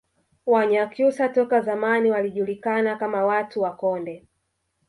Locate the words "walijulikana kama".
2.11-3.25